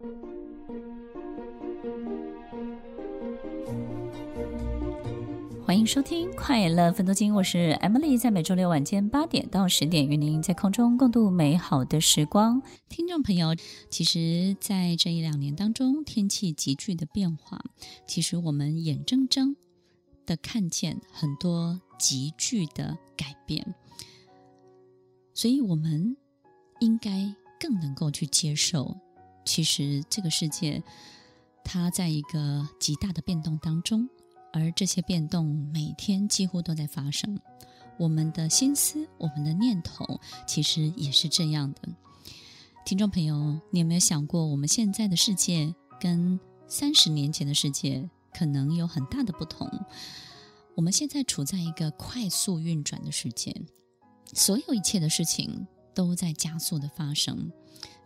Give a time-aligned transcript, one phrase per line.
[0.00, 0.08] 欢
[5.78, 12.62] 迎收听《快乐分多金》，我是 Emily，在每周六晚间八点到十点，与您在空中共度美好的时光。
[12.88, 13.54] 听众朋友，
[13.90, 17.62] 其实，在这一两年当中，天气急剧的变化，
[18.06, 19.54] 其实我们眼睁睁
[20.24, 23.74] 的看见很多急剧的改变，
[25.34, 26.16] 所以我们
[26.78, 28.96] 应该更能够去接受，
[29.44, 30.82] 其实这个世界
[31.64, 34.08] 它在一个极大的变动当中。
[34.52, 37.38] 而这些变动每天几乎都在发生，
[37.96, 41.88] 我们的心思、我们的念头，其实也是这样的。
[42.84, 49.70] 听众朋友，你有没有想过，我们现在的世界跟三十年前的世界可能有很大的不同？
[50.74, 53.54] 我们现在处在一个快速运转的世界，
[54.32, 57.52] 所有一切的事情都在加速的发生。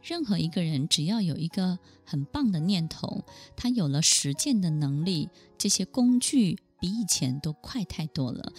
[0.04, 3.24] 任何一个人只要有一个很棒的念头，
[3.56, 8.52] 他有了实践的能力，这些工具比以前都快太多了。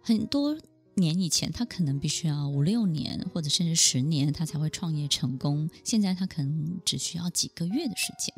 [0.00, 0.56] 很多
[0.94, 5.68] 年以前，他可能必须要五六年或者甚至十年，他才会创业成功。
[5.82, 8.32] 现在他可能只需要几个月的时间，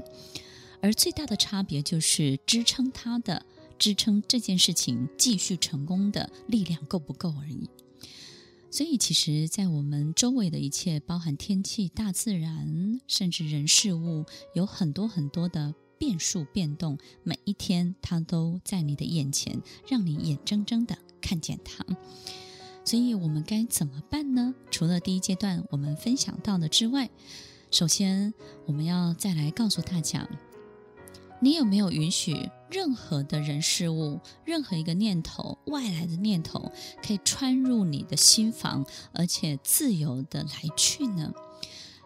[0.81, 3.45] 而最大的差别就是支撑他的、
[3.79, 7.69] 支撑这件事情继续成功的力量够不够而已。
[8.71, 16.97] 所以，其实，在我们周围的一切，包含天气、大自然，甚至人事物，有很多很多的变数变动。
[17.25, 21.85] 每一天，它都在你的眼前，让你眼睁睁的看见它。
[22.85, 24.55] 所以，我们该怎么办呢？
[24.71, 27.11] 除了第一阶段我们分享到的之外，
[27.73, 28.33] 首先，
[28.67, 30.29] 我们要再来告诉大家。
[31.43, 36.71] 你有没有允许任何的人事物、任何一个念头、外来的念头，
[37.03, 41.33] 可以穿入你的心房，而且自由的来去呢？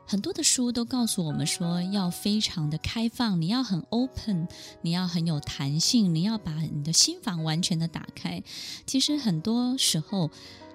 [0.06, 4.46] 很多的书都告诉我们说，要非常的开放，你要很 open，
[4.82, 8.42] 你要很有弹性，你要把你的心房完全的打开。
[8.86, 10.30] 其实很多时候，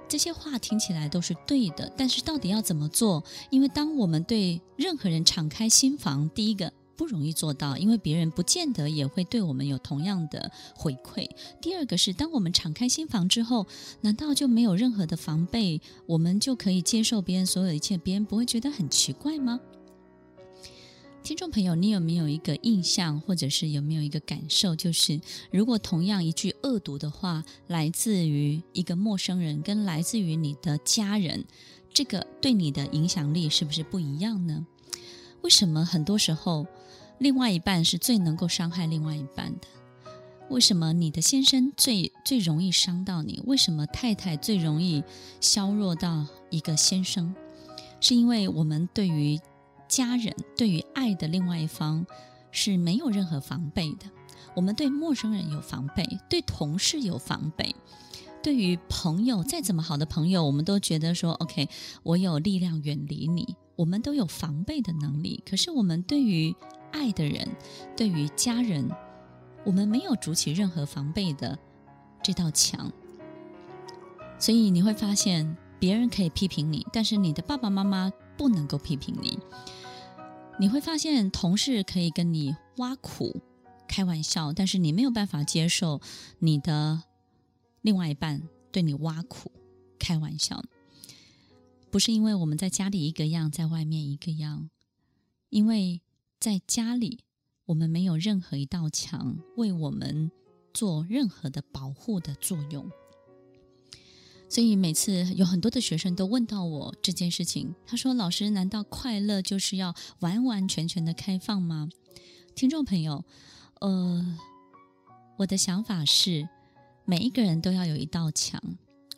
[0.09, 3.23] 这些话听起来都是对的，但是到底要怎么做？
[3.51, 6.73] 因为当我们对任何人敞开心房，第一个。
[6.99, 11.29] 不容易做到，因为别人不见得也会对我们有同样的回馈。
[11.61, 13.65] 第二个是，当我们敞开心房之后，
[14.01, 19.61] 难道就没有任何的防备，我们就可以接受别人所有一切，别人不会觉得很奇怪吗？
[21.23, 25.21] 听众朋友，你有没有一个印象，或者是有没有一个感受，就是
[25.51, 31.45] 如果同样一句恶毒的话来自于一个陌生人，跟来自于你的家人，
[31.93, 34.67] 这个对你的影响力是不是不一样呢？
[35.41, 36.67] 为什么很多时候，
[37.17, 39.67] 另外一半是最能够伤害另外一半的？
[40.49, 43.41] 为什么你的先生最最容易伤到你？
[43.45, 45.03] 为什么太太最容易
[45.39, 47.35] 削弱到一个先生？
[48.01, 49.39] 是因为我们对于
[49.87, 52.05] 家人、对于爱的另外一方
[52.51, 54.05] 是没有任何防备的。
[54.55, 57.75] 我们对陌生人有防备，对同事有防备，
[58.41, 61.69] 对于朋友，再怎么好的朋友，我们都觉得说：“OK，
[62.01, 66.53] 我有力量远离你。”我们都有防备的能力，可是我们对于
[66.91, 67.47] 爱的人，
[67.95, 68.91] 对于家人，
[69.63, 71.57] 我们没有筑起任何防备的
[72.21, 72.91] 这道墙。
[74.37, 79.39] 所以你会发现，别人可以批评你，但是你的爸爸妈妈不能够批评你。
[80.59, 83.39] 你会发现，同事可以跟你挖苦、
[83.87, 86.01] 开玩笑，但是你没有办法接受
[86.39, 87.01] 你的
[87.81, 88.41] 另外一半
[88.73, 89.49] 对你挖苦、
[89.97, 90.61] 开玩笑。
[91.91, 94.69] 不是因为我们在家里一个样，在外面一个样，
[95.49, 96.01] 因为
[96.39, 97.23] 在家里
[97.65, 100.31] 我们没有任何一道墙为我们
[100.71, 102.89] 做任何的保护的作用。
[104.47, 111.89] 所以每次有很多的学生都问到我这件事情，他说：“老师，难道快乐就是要完完全全的开放吗？”
[112.55, 113.23] 听众朋友，
[113.81, 114.37] 呃，
[115.37, 116.49] 我的想法是，
[117.05, 118.61] 每一个人都要有一道墙，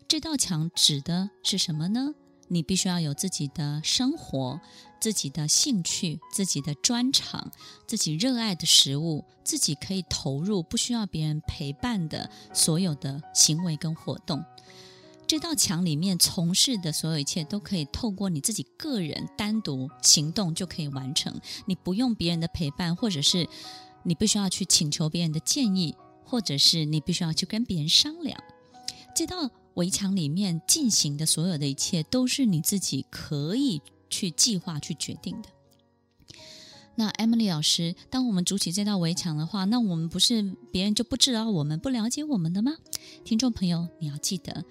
[0.08, 2.14] 这道墙指的是什么呢？
[2.54, 4.60] 你必须要有自己的生活、
[5.00, 7.50] 自己的兴趣、自己的专长、
[7.88, 14.44] 自己热爱的食物、自己可以投入、不需要别人陪伴的所有的行为跟活动。
[15.26, 21.40] 这道墙里面从事的所有一切，都可以透过你自己个人单独行动就可以完成。
[21.66, 23.47] 你不用别人的陪伴，或者是
[24.04, 25.96] 你必须要去请求别人的建议，
[26.26, 28.38] 或者是你必须要去跟别人商量。
[29.16, 29.50] 这道。
[29.76, 35.50] 围墙里面进行的所有的一切，都是你自己可以去计划、去决定的。
[36.96, 42.73] 那 Emily 老师，当我们筑起这道围墙的话，那我们不是别人就不知道我们、不了解我们的吗？
[43.23, 44.66] 听众朋友，你要记得，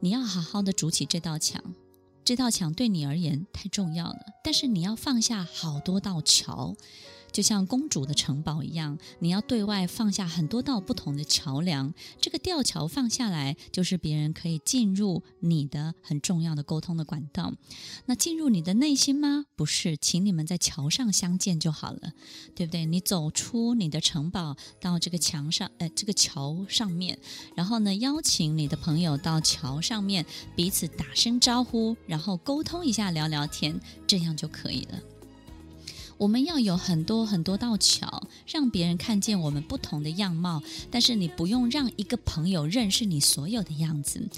[0.00, 1.62] 你要好好的筑起这道墙。
[2.22, 6.76] 这道墙对你而言太重要了，但是你要放下好多道桥。
[7.32, 11.92] 就像公主的城堡一样，你要对外放下很多道不同的桥梁。
[12.20, 17.52] 这个吊桥放下来，就是别人可以进入你的很重要的沟通的管道。
[18.06, 19.46] 那进入你的内心吗？
[19.56, 22.12] 不是，请你们在桥上相见就好了，
[22.54, 22.86] 对不对？
[22.86, 27.18] 你走出你的城堡，到这个墙上，呃，这个桥上面，
[27.54, 30.24] 然后呢，邀请你的朋友到桥上面，
[30.56, 35.00] 彼此打声招呼，然后沟通一下，聊聊天，这样就可以了。
[36.20, 40.62] 我们要有很多很多道桥，让别人看见我们不同的样貌。
[40.90, 44.28] 但是你不用让一个朋友认识你所有的样子，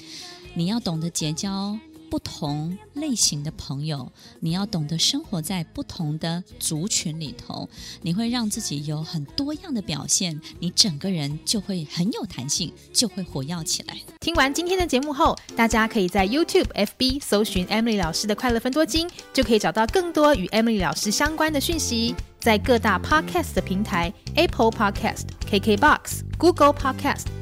[0.55, 1.77] 你要懂得结交。
[2.13, 7.67] 不同类型的朋友，你要懂得生活在不同的族群里头，
[8.03, 13.97] 你会让自己有很多样的表现，你整个人就会很有弹性，就会活跃起来。
[14.21, 22.15] 听完今天的节目后，大家可以在 YouTube、FB 搜寻 Emily 老师的快乐分多金，就可以找到更多与 Emily 老师相关的讯息。
[22.39, 27.25] 在各大 Podcast 的平台，Apple Podcast、KKBox、Google Podcast、